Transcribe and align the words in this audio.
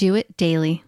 Do 0.00 0.14
it 0.14 0.34
daily. 0.38 0.82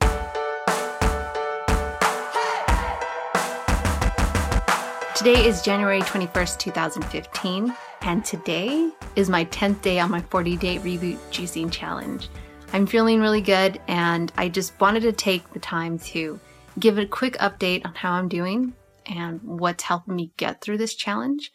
Today 5.15 5.45
is 5.45 5.61
January 5.61 6.01
21st, 6.01 6.59
2015, 6.59 7.75
and 8.01 8.25
today 8.25 8.91
is 9.15 9.29
my 9.29 9.45
10th 9.45 9.83
day 9.83 10.01
on 10.01 10.11
my 10.11 10.23
40 10.23 10.57
day 10.57 10.79
reboot 10.79 11.19
juicing 11.31 11.71
challenge. 11.71 12.31
I'm 12.73 12.87
feeling 12.87 13.21
really 13.21 13.43
good, 13.43 13.83
and 13.87 14.33
I 14.39 14.49
just 14.49 14.81
wanted 14.81 15.03
to 15.03 15.13
take 15.13 15.53
the 15.53 15.61
time 15.61 15.99
to 15.99 16.41
give 16.79 16.97
a 16.97 17.05
quick 17.05 17.37
update 17.37 17.85
on 17.85 17.95
how 17.95 18.13
I'm 18.13 18.31
doing 18.31 18.73
and 19.05 19.43
what's 19.43 19.83
helping 19.83 20.17
me 20.17 20.33
get 20.39 20.63
through 20.63 20.79
this 20.79 20.95
challenge. 20.95 21.53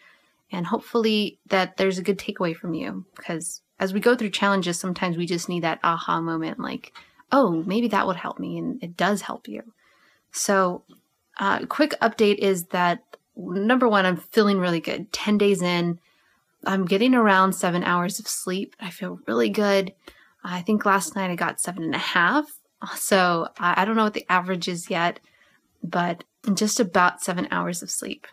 And 0.51 0.67
hopefully, 0.67 1.39
that 1.47 1.77
there's 1.77 1.97
a 1.97 2.03
good 2.03 2.19
takeaway 2.19 2.55
from 2.55 2.75
you 2.75 3.03
because 3.15 3.61
as 3.79 3.95
we 3.95 3.99
go 3.99 4.15
through 4.15 4.29
challenges, 4.29 4.77
sometimes 4.77 5.17
we 5.17 5.25
just 5.25 5.49
need 5.49 5.63
that 5.63 5.79
aha 5.83 6.21
moment 6.21 6.59
like, 6.59 6.93
oh, 7.31 7.63
maybe 7.65 7.87
that 7.89 8.07
would 8.07 8.17
help 8.17 8.39
me, 8.39 8.57
and 8.57 8.81
it 8.83 8.97
does 8.97 9.21
help 9.21 9.47
you. 9.47 9.63
So, 10.31 10.83
uh, 11.37 11.65
quick 11.65 11.93
update 12.01 12.37
is 12.37 12.65
that 12.67 13.03
number 13.35 13.87
one, 13.87 14.05
I'm 14.05 14.17
feeling 14.17 14.59
really 14.59 14.79
good. 14.79 15.11
10 15.13 15.37
days 15.37 15.61
in, 15.61 15.99
I'm 16.65 16.85
getting 16.85 17.13
around 17.13 17.53
seven 17.53 17.83
hours 17.83 18.19
of 18.19 18.27
sleep. 18.27 18.75
I 18.79 18.89
feel 18.89 19.19
really 19.27 19.49
good. 19.49 19.93
I 20.43 20.61
think 20.61 20.85
last 20.85 21.15
night 21.15 21.29
I 21.29 21.35
got 21.35 21.61
seven 21.61 21.83
and 21.83 21.95
a 21.95 21.99
half. 21.99 22.45
So 22.95 23.47
I 23.59 23.85
don't 23.85 23.95
know 23.95 24.03
what 24.03 24.13
the 24.13 24.29
average 24.29 24.67
is 24.67 24.89
yet, 24.89 25.19
but 25.83 26.23
just 26.53 26.79
about 26.79 27.21
seven 27.21 27.47
hours 27.51 27.81
of 27.81 27.89
sleep. 27.89 28.27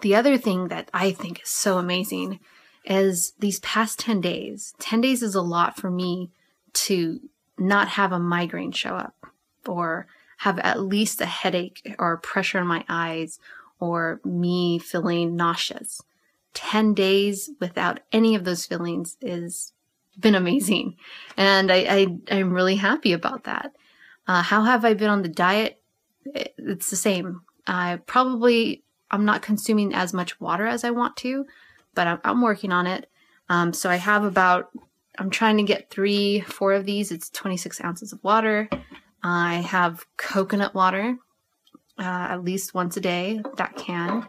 The 0.00 0.14
other 0.14 0.36
thing 0.36 0.68
that 0.68 0.90
I 0.92 1.12
think 1.12 1.42
is 1.42 1.48
so 1.48 1.78
amazing 1.78 2.40
is 2.84 3.34
these 3.38 3.60
past 3.60 3.98
10 4.00 4.20
days. 4.20 4.74
10 4.80 5.00
days 5.00 5.22
is 5.22 5.34
a 5.34 5.42
lot 5.42 5.76
for 5.76 5.90
me 5.90 6.30
to 6.72 7.20
not 7.58 7.88
have 7.88 8.12
a 8.12 8.18
migraine 8.18 8.72
show 8.72 8.94
up 8.94 9.26
or 9.66 10.06
have 10.38 10.58
at 10.60 10.80
least 10.80 11.20
a 11.20 11.26
headache 11.26 11.94
or 11.98 12.16
pressure 12.16 12.58
in 12.58 12.66
my 12.66 12.84
eyes 12.88 13.38
or 13.78 14.20
me 14.24 14.78
feeling 14.78 15.36
nauseous. 15.36 16.00
10 16.54 16.94
days 16.94 17.50
without 17.60 18.00
any 18.12 18.34
of 18.34 18.44
those 18.44 18.66
feelings 18.66 19.16
is 19.20 19.72
been 20.18 20.34
amazing. 20.34 20.96
And 21.36 21.72
I, 21.72 21.76
I, 21.88 22.06
I'm 22.30 22.52
really 22.52 22.76
happy 22.76 23.12
about 23.12 23.44
that. 23.44 23.72
Uh, 24.26 24.42
how 24.42 24.62
have 24.62 24.84
I 24.84 24.94
been 24.94 25.10
on 25.10 25.22
the 25.22 25.28
diet? 25.28 25.80
It's 26.24 26.90
the 26.90 26.96
same. 26.96 27.42
I 27.66 28.00
probably, 28.06 28.84
I'm 29.10 29.24
not 29.24 29.42
consuming 29.42 29.94
as 29.94 30.12
much 30.12 30.40
water 30.40 30.66
as 30.66 30.84
I 30.84 30.90
want 30.90 31.16
to, 31.18 31.46
but 31.94 32.06
I'm, 32.06 32.20
I'm 32.24 32.42
working 32.42 32.72
on 32.72 32.86
it. 32.86 33.08
Um, 33.48 33.72
so 33.72 33.90
I 33.90 33.96
have 33.96 34.24
about, 34.24 34.70
I'm 35.18 35.30
trying 35.30 35.58
to 35.58 35.62
get 35.62 35.90
three, 35.90 36.40
four 36.40 36.72
of 36.72 36.86
these. 36.86 37.12
It's 37.12 37.28
26 37.30 37.82
ounces 37.84 38.12
of 38.12 38.22
water. 38.24 38.68
I 39.22 39.56
have 39.56 40.06
coconut 40.16 40.74
water, 40.74 41.16
uh, 41.98 42.02
at 42.02 42.44
least 42.44 42.74
once 42.74 42.96
a 42.96 43.00
day, 43.00 43.40
that 43.56 43.76
can. 43.76 44.26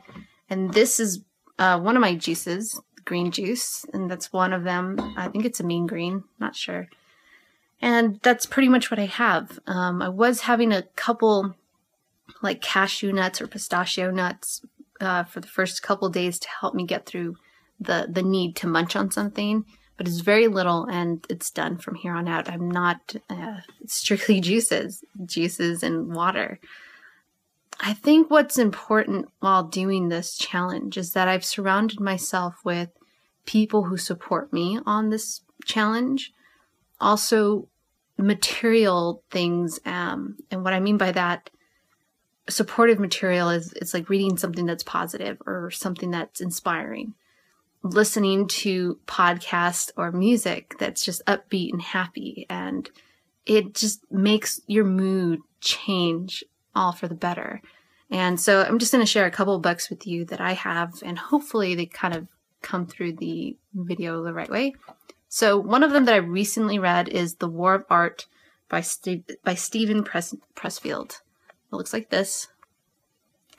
And 0.49 0.73
this 0.73 0.99
is 0.99 1.21
uh, 1.57 1.79
one 1.79 1.95
of 1.95 2.01
my 2.01 2.15
juices, 2.15 2.79
green 3.05 3.31
juice, 3.31 3.85
and 3.93 4.09
that's 4.11 4.33
one 4.33 4.53
of 4.53 4.63
them. 4.63 4.97
I 5.17 5.29
think 5.29 5.45
it's 5.45 5.59
a 5.59 5.63
mean 5.63 5.87
green, 5.87 6.25
not 6.39 6.55
sure. 6.55 6.89
And 7.81 8.19
that's 8.21 8.45
pretty 8.45 8.69
much 8.69 8.91
what 8.91 8.99
I 8.99 9.05
have. 9.05 9.59
Um, 9.67 10.01
I 10.01 10.09
was 10.09 10.41
having 10.41 10.71
a 10.71 10.83
couple 10.95 11.55
like 12.41 12.61
cashew 12.61 13.11
nuts 13.11 13.41
or 13.41 13.47
pistachio 13.47 14.11
nuts 14.11 14.61
uh, 15.01 15.23
for 15.23 15.39
the 15.39 15.47
first 15.47 15.81
couple 15.81 16.09
days 16.09 16.39
to 16.39 16.47
help 16.61 16.75
me 16.75 16.85
get 16.85 17.05
through 17.05 17.37
the 17.79 18.07
the 18.09 18.21
need 18.21 18.55
to 18.57 18.67
munch 18.67 18.95
on 18.95 19.11
something 19.11 19.65
but 20.03 20.09
it's 20.09 20.19
very 20.19 20.49
little 20.49 20.85
and 20.85 21.25
it's 21.29 21.49
done 21.49 21.77
from 21.77 21.95
here 21.95 22.13
on 22.13 22.27
out. 22.27 22.49
I'm 22.49 22.69
not 22.69 23.15
uh, 23.29 23.61
strictly 23.87 24.41
juices, 24.41 25.01
juices 25.25 25.81
and 25.81 26.13
water. 26.13 26.59
I 27.79 27.93
think 27.93 28.29
what's 28.29 28.57
important 28.57 29.29
while 29.39 29.63
doing 29.63 30.09
this 30.09 30.37
challenge 30.37 30.97
is 30.97 31.13
that 31.13 31.29
I've 31.29 31.45
surrounded 31.45 32.01
myself 32.01 32.55
with 32.65 32.89
people 33.45 33.83
who 33.83 33.95
support 33.95 34.51
me 34.51 34.77
on 34.85 35.09
this 35.09 35.39
challenge. 35.63 36.33
Also, 36.99 37.69
material 38.17 39.23
things. 39.31 39.79
Um, 39.85 40.35
and 40.51 40.65
what 40.65 40.73
I 40.73 40.81
mean 40.81 40.97
by 40.97 41.13
that, 41.13 41.49
supportive 42.49 42.99
material 42.99 43.49
is 43.49 43.71
it's 43.73 43.93
like 43.93 44.09
reading 44.09 44.37
something 44.37 44.65
that's 44.65 44.83
positive 44.83 45.41
or 45.45 45.71
something 45.71 46.11
that's 46.11 46.41
inspiring 46.41 47.13
listening 47.83 48.47
to 48.47 48.97
podcasts 49.05 49.91
or 49.97 50.11
music 50.11 50.75
that's 50.79 51.03
just 51.03 51.23
upbeat 51.25 51.71
and 51.73 51.81
happy 51.81 52.45
and 52.49 52.89
it 53.45 53.75
just 53.75 54.01
makes 54.09 54.61
your 54.67 54.85
mood 54.85 55.39
change 55.59 56.43
all 56.73 56.93
for 56.93 57.09
the 57.09 57.15
better. 57.15 57.61
And 58.09 58.39
so 58.39 58.61
I'm 58.61 58.79
just 58.79 58.91
going 58.91 59.03
to 59.03 59.11
share 59.11 59.25
a 59.25 59.31
couple 59.31 59.59
books 59.59 59.89
with 59.89 60.07
you 60.07 60.23
that 60.25 60.39
I 60.39 60.53
have 60.53 61.03
and 61.03 61.19
hopefully 61.19 61.75
they 61.75 61.85
kind 61.85 62.15
of 62.15 62.27
come 62.61 62.87
through 62.87 63.13
the 63.13 63.57
video 63.73 64.23
the 64.23 64.33
right 64.33 64.49
way. 64.49 64.73
So 65.27 65.57
one 65.57 65.83
of 65.83 65.91
them 65.91 66.05
that 66.05 66.13
I 66.13 66.17
recently 66.17 66.79
read 66.79 67.09
is 67.09 67.35
The 67.35 67.49
War 67.49 67.73
of 67.73 67.85
Art 67.89 68.27
by 68.69 68.81
Steve, 68.81 69.23
by 69.43 69.55
Steven 69.55 70.03
Press, 70.03 70.33
Pressfield. 70.55 71.19
It 71.71 71.75
looks 71.75 71.91
like 71.91 72.09
this. 72.09 72.47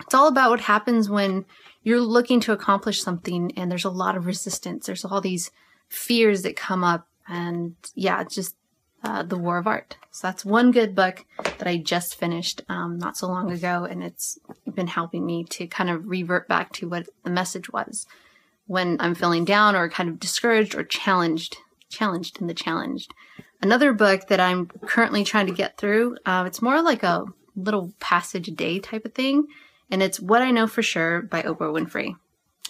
It's 0.01 0.15
all 0.15 0.29
about 0.29 0.51
what 0.51 0.61
happens 0.61 1.09
when 1.09 1.45
you're 1.83 2.01
looking 2.01 2.41
to 2.41 2.53
accomplish 2.53 3.03
something 3.03 3.53
and 3.57 3.71
there's 3.71 3.85
a 3.85 3.91
lot 3.91 4.17
of 4.17 4.27
resistance. 4.27 4.87
There's 4.87 5.05
all 5.05 5.21
these 5.21 5.51
fears 5.89 6.43
that 6.43 6.57
come 6.57 6.83
up. 6.83 7.07
And 7.29 7.75
yeah, 7.95 8.25
just 8.25 8.57
uh, 9.03 9.23
The 9.23 9.39
War 9.39 9.59
of 9.59 9.67
Art. 9.67 9.97
So 10.11 10.27
that's 10.27 10.45
one 10.45 10.73
good 10.73 10.95
book 10.95 11.25
that 11.43 11.67
I 11.67 11.77
just 11.77 12.17
finished 12.17 12.63
um, 12.69 12.99
not 12.99 13.17
so 13.17 13.27
long 13.29 13.51
ago. 13.51 13.85
And 13.85 14.03
it's 14.03 14.39
been 14.75 14.87
helping 14.87 15.25
me 15.25 15.45
to 15.45 15.67
kind 15.67 15.91
of 15.91 16.09
revert 16.09 16.49
back 16.49 16.73
to 16.75 16.89
what 16.89 17.09
the 17.23 17.31
message 17.31 17.71
was 17.71 18.07
when 18.67 18.97
I'm 19.01 19.15
feeling 19.15 19.45
down 19.45 19.77
or 19.77 19.89
kind 19.91 20.09
of 20.09 20.19
discouraged 20.19 20.75
or 20.75 20.85
challenged, 20.85 21.57
challenged 21.91 22.41
in 22.41 22.47
the 22.47 22.55
challenged. 22.55 23.13
Another 23.61 23.93
book 23.93 24.29
that 24.29 24.41
I'm 24.41 24.67
currently 24.87 25.25
trying 25.25 25.47
to 25.47 25.53
get 25.53 25.77
through, 25.77 26.17
uh, 26.27 26.45
it's 26.47 26.63
more 26.63 26.83
like 26.83 27.03
a 27.03 27.25
little 27.57 27.93
passage 28.01 28.49
a 28.49 28.51
day 28.51 28.79
type 28.79 29.05
of 29.05 29.15
thing 29.15 29.47
and 29.91 30.03
it's 30.03 30.21
What 30.21 30.43
I 30.43 30.51
Know 30.51 30.67
for 30.67 30.83
Sure 30.83 31.23
by 31.23 31.43
Oprah 31.43 31.73
Winfrey. 31.73 32.17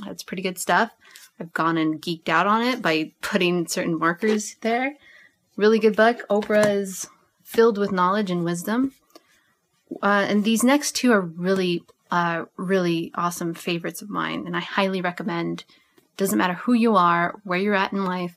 That's 0.04 0.22
pretty 0.22 0.42
good 0.42 0.58
stuff. 0.58 0.90
I've 1.38 1.52
gone 1.52 1.76
and 1.76 2.00
geeked 2.00 2.28
out 2.28 2.46
on 2.46 2.62
it 2.62 2.82
by 2.82 3.12
putting 3.20 3.66
certain 3.66 3.98
markers 3.98 4.56
there. 4.60 4.96
Really 5.56 5.78
good 5.78 5.96
book. 5.96 6.26
Oprah 6.28 6.68
is 6.68 7.08
filled 7.42 7.78
with 7.78 7.92
knowledge 7.92 8.30
and 8.30 8.44
wisdom. 8.44 8.92
Uh, 10.02 10.26
and 10.28 10.44
these 10.44 10.64
next 10.64 10.92
two 10.92 11.12
are 11.12 11.20
really, 11.20 11.84
uh, 12.10 12.44
really 12.56 13.12
awesome 13.14 13.54
favorites 13.54 14.02
of 14.02 14.10
mine, 14.10 14.46
and 14.46 14.56
I 14.56 14.60
highly 14.60 15.00
recommend. 15.00 15.64
Doesn't 16.16 16.38
matter 16.38 16.54
who 16.54 16.72
you 16.72 16.96
are, 16.96 17.40
where 17.44 17.58
you're 17.58 17.74
at 17.74 17.92
in 17.92 18.04
life, 18.04 18.36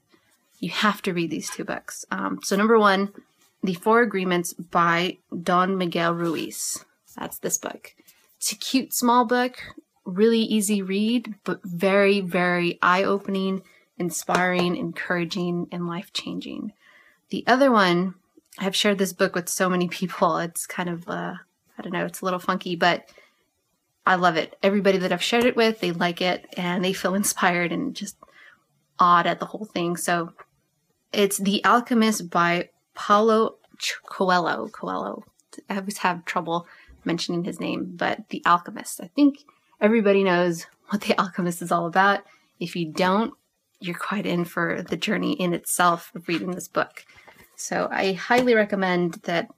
you 0.59 0.69
have 0.69 1.01
to 1.03 1.13
read 1.13 1.29
these 1.29 1.49
two 1.49 1.63
books. 1.63 2.05
Um, 2.11 2.39
so, 2.43 2.55
number 2.55 2.77
one, 2.77 3.13
The 3.63 3.75
Four 3.75 4.01
Agreements 4.01 4.53
by 4.53 5.17
Don 5.43 5.77
Miguel 5.77 6.13
Ruiz. 6.13 6.85
That's 7.15 7.39
this 7.39 7.57
book. 7.57 7.93
It's 8.37 8.51
a 8.51 8.55
cute 8.55 8.93
small 8.93 9.25
book, 9.25 9.57
really 10.05 10.39
easy 10.39 10.81
read, 10.81 11.35
but 11.43 11.59
very, 11.63 12.21
very 12.21 12.79
eye 12.81 13.03
opening, 13.03 13.63
inspiring, 13.97 14.75
encouraging, 14.75 15.67
and 15.71 15.87
life 15.87 16.13
changing. 16.13 16.73
The 17.29 17.43
other 17.47 17.71
one, 17.71 18.15
I've 18.59 18.75
shared 18.75 18.99
this 18.99 19.13
book 19.13 19.35
with 19.35 19.49
so 19.49 19.69
many 19.69 19.87
people. 19.87 20.37
It's 20.37 20.65
kind 20.65 20.89
of, 20.89 21.09
uh, 21.09 21.33
I 21.77 21.81
don't 21.81 21.93
know, 21.93 22.05
it's 22.05 22.21
a 22.21 22.25
little 22.25 22.39
funky, 22.39 22.75
but 22.75 23.09
I 24.05 24.15
love 24.15 24.37
it. 24.37 24.57
Everybody 24.63 24.99
that 24.99 25.11
I've 25.11 25.21
shared 25.21 25.45
it 25.45 25.55
with, 25.55 25.79
they 25.79 25.91
like 25.91 26.21
it 26.21 26.45
and 26.55 26.83
they 26.83 26.93
feel 26.93 27.15
inspired 27.21 27.71
and 27.71 27.95
just 27.95 28.17
awed 28.99 29.27
at 29.27 29.39
the 29.39 29.45
whole 29.45 29.65
thing. 29.65 29.97
So 29.97 30.33
it's 31.11 31.37
The 31.37 31.63
Alchemist 31.65 32.29
by 32.29 32.69
Paulo 32.93 33.55
Coelho. 34.05 34.69
Coelho. 34.69 35.23
I 35.69 35.77
always 35.77 35.99
have 35.99 36.25
trouble 36.25 36.67
mentioning 37.05 37.43
his 37.43 37.59
name, 37.59 37.93
but 37.95 38.29
The 38.29 38.43
Alchemist. 38.45 39.01
I 39.01 39.09
think 39.15 39.39
everybody 39.79 40.23
knows 40.23 40.65
what 40.89 41.01
The 41.01 41.19
Alchemist 41.19 41.61
is 41.61 41.71
all 41.71 41.85
about. 41.85 42.21
If 42.59 42.75
you 42.75 42.91
don't, 42.91 43.33
you're 43.79 43.97
quite 43.97 44.25
in 44.25 44.45
for 44.45 44.81
the 44.81 44.97
journey 44.97 45.33
in 45.33 45.53
itself 45.53 46.11
of 46.15 46.27
reading 46.27 46.51
this 46.51 46.67
book. 46.67 47.05
So 47.55 47.87
I 47.91 48.13
highly 48.13 48.55
recommend 48.55 49.15
that 49.23 49.49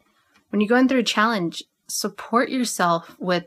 when 0.49 0.61
you're 0.61 0.69
going 0.69 0.87
through 0.87 0.99
a 0.99 1.03
challenge, 1.03 1.63
support 1.87 2.49
yourself 2.49 3.15
with 3.19 3.45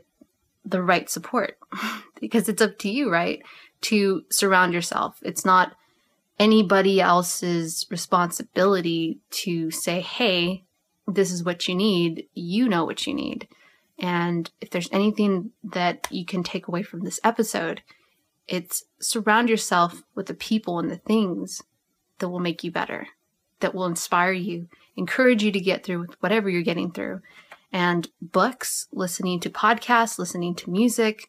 the 0.65 0.81
right 0.81 1.09
support 1.09 1.57
because 2.19 2.49
it's 2.49 2.61
up 2.61 2.77
to 2.79 2.89
you, 2.89 3.11
right? 3.11 3.41
To 3.81 4.23
surround 4.29 4.73
yourself. 4.73 5.17
It's 5.21 5.45
not 5.45 5.75
anybody 6.39 7.01
else's 7.01 7.85
responsibility 7.89 9.19
to 9.29 9.71
say, 9.71 10.01
hey, 10.01 10.63
this 11.07 11.31
is 11.31 11.43
what 11.43 11.67
you 11.67 11.75
need. 11.75 12.27
You 12.33 12.69
know 12.69 12.85
what 12.85 13.05
you 13.05 13.13
need. 13.13 13.47
And 13.99 14.49
if 14.59 14.69
there's 14.69 14.89
anything 14.91 15.51
that 15.63 16.07
you 16.09 16.25
can 16.25 16.43
take 16.43 16.67
away 16.67 16.83
from 16.83 17.01
this 17.01 17.19
episode, 17.23 17.81
it's 18.47 18.83
surround 18.99 19.49
yourself 19.49 20.03
with 20.15 20.25
the 20.25 20.33
people 20.33 20.79
and 20.79 20.89
the 20.89 20.97
things 20.97 21.61
that 22.19 22.29
will 22.29 22.39
make 22.39 22.63
you 22.63 22.71
better, 22.71 23.07
that 23.59 23.73
will 23.73 23.85
inspire 23.85 24.33
you, 24.33 24.67
encourage 24.95 25.43
you 25.43 25.51
to 25.51 25.59
get 25.59 25.85
through 25.85 26.07
whatever 26.19 26.49
you're 26.49 26.61
getting 26.61 26.91
through. 26.91 27.21
And 27.71 28.07
books, 28.21 28.87
listening 28.91 29.39
to 29.41 29.49
podcasts, 29.49 30.19
listening 30.19 30.55
to 30.55 30.69
music, 30.69 31.27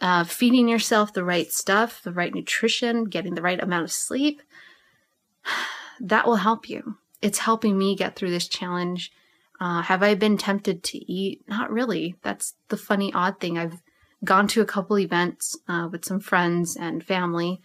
uh, 0.00 0.24
feeding 0.24 0.68
yourself 0.68 1.12
the 1.12 1.24
right 1.24 1.50
stuff, 1.50 2.02
the 2.02 2.12
right 2.12 2.34
nutrition, 2.34 3.04
getting 3.04 3.34
the 3.34 3.42
right 3.42 3.62
amount 3.62 3.84
of 3.84 3.92
sleep, 3.92 4.42
that 6.00 6.26
will 6.26 6.36
help 6.36 6.68
you. 6.68 6.96
It's 7.20 7.38
helping 7.38 7.78
me 7.78 7.94
get 7.94 8.16
through 8.16 8.30
this 8.30 8.48
challenge. 8.48 9.12
Uh, 9.62 9.80
have 9.80 10.02
I 10.02 10.16
been 10.16 10.36
tempted 10.36 10.82
to 10.82 10.98
eat? 10.98 11.44
Not 11.46 11.70
really. 11.70 12.16
That's 12.22 12.54
the 12.66 12.76
funny, 12.76 13.12
odd 13.12 13.38
thing. 13.38 13.56
I've 13.56 13.80
gone 14.24 14.48
to 14.48 14.60
a 14.60 14.64
couple 14.66 14.98
events 14.98 15.56
uh, 15.68 15.88
with 15.88 16.04
some 16.04 16.18
friends 16.18 16.74
and 16.74 17.04
family, 17.04 17.60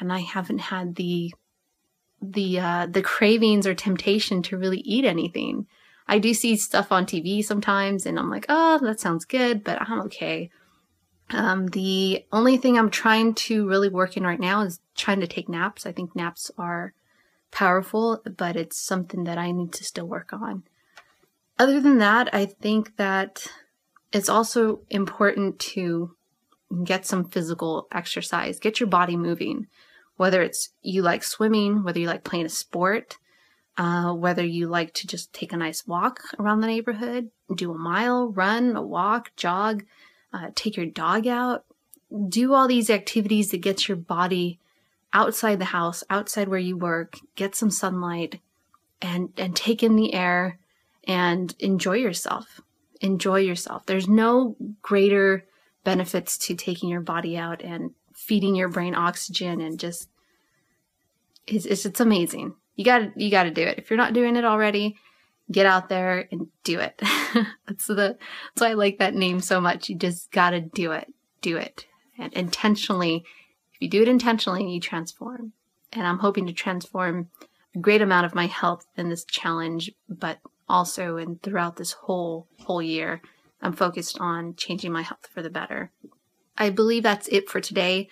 and 0.00 0.10
I 0.10 0.20
haven't 0.20 0.60
had 0.60 0.94
the 0.94 1.30
the 2.22 2.58
uh, 2.58 2.86
the 2.86 3.02
cravings 3.02 3.66
or 3.66 3.74
temptation 3.74 4.40
to 4.44 4.56
really 4.56 4.78
eat 4.78 5.04
anything. 5.04 5.66
I 6.08 6.18
do 6.18 6.32
see 6.32 6.56
stuff 6.56 6.90
on 6.90 7.04
TV 7.04 7.44
sometimes, 7.44 8.06
and 8.06 8.18
I'm 8.18 8.30
like, 8.30 8.46
oh, 8.48 8.78
that 8.78 8.98
sounds 8.98 9.26
good, 9.26 9.62
but 9.62 9.78
I'm 9.82 10.00
okay. 10.06 10.48
Um, 11.28 11.66
the 11.66 12.24
only 12.32 12.56
thing 12.56 12.78
I'm 12.78 12.90
trying 12.90 13.34
to 13.34 13.68
really 13.68 13.90
work 13.90 14.16
in 14.16 14.22
right 14.22 14.40
now 14.40 14.62
is 14.62 14.80
trying 14.96 15.20
to 15.20 15.26
take 15.26 15.50
naps. 15.50 15.84
I 15.84 15.92
think 15.92 16.16
naps 16.16 16.50
are 16.56 16.94
powerful, 17.50 18.22
but 18.38 18.56
it's 18.56 18.80
something 18.80 19.24
that 19.24 19.36
I 19.36 19.50
need 19.50 19.74
to 19.74 19.84
still 19.84 20.06
work 20.06 20.32
on. 20.32 20.62
Other 21.58 21.80
than 21.80 21.98
that, 21.98 22.34
I 22.34 22.46
think 22.46 22.96
that 22.96 23.46
it's 24.12 24.28
also 24.28 24.80
important 24.90 25.58
to 25.60 26.14
get 26.84 27.06
some 27.06 27.28
physical 27.28 27.86
exercise, 27.92 28.58
get 28.58 28.80
your 28.80 28.88
body 28.88 29.16
moving, 29.16 29.66
whether 30.16 30.42
it's 30.42 30.70
you 30.82 31.02
like 31.02 31.22
swimming, 31.22 31.84
whether 31.84 32.00
you 32.00 32.06
like 32.06 32.24
playing 32.24 32.46
a 32.46 32.50
sport, 32.50 33.16
uh, 33.76 34.12
whether 34.12 34.44
you 34.44 34.68
like 34.68 34.92
to 34.94 35.06
just 35.06 35.32
take 35.32 35.52
a 35.52 35.56
nice 35.56 35.86
walk 35.86 36.20
around 36.38 36.60
the 36.60 36.66
neighborhood, 36.66 37.30
do 37.54 37.72
a 37.72 37.78
mile, 37.78 38.28
run, 38.28 38.76
a 38.76 38.82
walk, 38.82 39.30
jog, 39.36 39.84
uh, 40.32 40.48
take 40.54 40.76
your 40.76 40.86
dog 40.86 41.26
out, 41.26 41.64
do 42.28 42.54
all 42.54 42.68
these 42.68 42.90
activities 42.90 43.50
that 43.50 43.58
gets 43.58 43.88
your 43.88 43.96
body 43.96 44.58
outside 45.12 45.58
the 45.58 45.66
house, 45.66 46.02
outside 46.10 46.48
where 46.48 46.58
you 46.58 46.76
work, 46.76 47.18
get 47.36 47.54
some 47.54 47.70
sunlight, 47.70 48.40
and 49.00 49.32
and 49.36 49.56
take 49.56 49.82
in 49.82 49.96
the 49.96 50.14
air 50.14 50.58
and 51.04 51.54
enjoy 51.58 51.96
yourself 51.96 52.60
enjoy 53.02 53.40
yourself. 53.40 53.84
There's 53.84 54.08
no 54.08 54.56
greater 54.80 55.44
benefits 55.84 56.38
to 56.38 56.54
taking 56.54 56.88
your 56.88 57.00
body 57.00 57.36
out 57.36 57.60
and 57.60 57.90
feeding 58.14 58.54
your 58.54 58.68
brain 58.68 58.94
oxygen 58.94 59.60
and 59.60 59.78
just 59.78 60.08
it's 61.46 61.66
it's, 61.66 61.84
it's 61.84 62.00
amazing. 62.00 62.54
You 62.76 62.84
got 62.84 63.20
you 63.20 63.30
got 63.30 63.42
to 63.42 63.50
do 63.50 63.62
it. 63.62 63.78
If 63.78 63.90
you're 63.90 63.96
not 63.96 64.14
doing 64.14 64.36
it 64.36 64.44
already, 64.44 64.96
get 65.50 65.66
out 65.66 65.88
there 65.88 66.28
and 66.30 66.46
do 66.62 66.78
it. 66.78 66.94
that's 67.66 67.88
the 67.88 67.94
that's 68.54 68.60
why 68.60 68.70
I 68.70 68.74
like 68.74 68.98
that 68.98 69.14
name 69.14 69.40
so 69.40 69.60
much. 69.60 69.88
You 69.88 69.96
just 69.96 70.30
got 70.30 70.50
to 70.50 70.60
do 70.60 70.92
it. 70.92 71.12
Do 71.40 71.56
it. 71.56 71.86
And 72.16 72.32
intentionally, 72.34 73.24
if 73.74 73.82
you 73.82 73.88
do 73.88 74.02
it 74.02 74.08
intentionally, 74.08 74.70
you 74.70 74.80
transform. 74.80 75.52
And 75.92 76.06
I'm 76.06 76.20
hoping 76.20 76.46
to 76.46 76.52
transform 76.52 77.28
a 77.74 77.78
great 77.78 78.00
amount 78.00 78.26
of 78.26 78.34
my 78.34 78.46
health 78.46 78.86
in 78.96 79.08
this 79.08 79.24
challenge, 79.24 79.90
but 80.08 80.38
also 80.72 81.18
and 81.18 81.40
throughout 81.42 81.76
this 81.76 81.92
whole 81.92 82.48
whole 82.60 82.82
year 82.82 83.20
i'm 83.60 83.72
focused 83.72 84.18
on 84.18 84.54
changing 84.56 84.90
my 84.90 85.02
health 85.02 85.28
for 85.32 85.42
the 85.42 85.50
better. 85.50 85.92
I 86.56 86.70
believe 86.70 87.02
that's 87.02 87.28
it 87.28 87.48
for 87.48 87.60
today. 87.60 88.08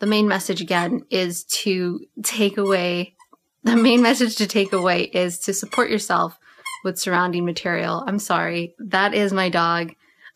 The 0.00 0.06
main 0.06 0.28
message 0.28 0.60
again 0.60 1.02
is 1.10 1.44
to 1.44 2.00
take 2.22 2.58
away 2.58 3.14
the 3.62 3.76
main 3.76 4.00
message 4.00 4.36
to 4.36 4.46
take 4.46 4.72
away 4.72 5.02
is 5.02 5.40
to 5.40 5.52
support 5.52 5.90
yourself 5.90 6.38
with 6.84 7.00
surrounding 7.00 7.44
material. 7.44 8.04
I'm 8.06 8.20
sorry 8.20 8.76
that 8.78 9.12
is 9.12 9.32
my 9.32 9.48
dog 9.48 9.94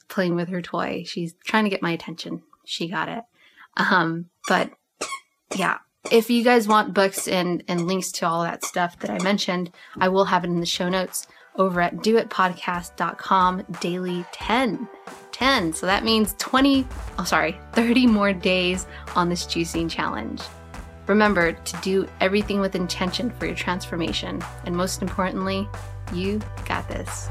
playing 0.09 0.35
with 0.35 0.49
her 0.49 0.61
toy. 0.61 1.05
She's 1.07 1.35
trying 1.45 1.63
to 1.65 1.71
get 1.71 1.83
my 1.83 1.93
attention. 1.93 2.43
She 2.65 2.89
got 2.89 3.09
it. 3.09 3.25
Um 3.77 4.27
but 4.49 4.73
yeah 5.55 5.79
if 6.11 6.31
you 6.31 6.43
guys 6.43 6.67
want 6.67 6.95
books 6.95 7.29
and, 7.29 7.63
and 7.69 7.87
links 7.87 8.11
to 8.13 8.27
all 8.27 8.43
that 8.43 8.65
stuff 8.65 8.99
that 9.01 9.11
I 9.11 9.23
mentioned, 9.23 9.71
I 9.99 10.09
will 10.09 10.25
have 10.25 10.45
it 10.45 10.49
in 10.49 10.61
the 10.61 10.67
show 10.67 10.89
notes 10.89 11.27
over 11.57 11.81
at 11.81 11.97
doitpodcast.com 11.97 13.67
daily 13.81 14.25
10. 14.33 14.89
10. 15.33 15.73
So 15.73 15.87
that 15.87 16.05
means 16.05 16.35
20, 16.39 16.87
oh, 17.19 17.25
sorry, 17.25 17.61
30 17.73 18.07
more 18.07 18.33
days 18.33 18.87
on 19.15 19.29
this 19.29 19.45
juicing 19.45 19.91
challenge. 19.91 20.43
Remember 21.07 21.53
to 21.53 21.77
do 21.79 22.09
everything 22.21 22.61
with 22.61 22.75
intention 22.75 23.31
for 23.31 23.47
your 23.47 23.55
transformation. 23.55 24.43
And 24.65 24.77
most 24.77 25.03
importantly, 25.03 25.69
you 26.13 26.41
got 26.67 26.89
this. 26.89 27.29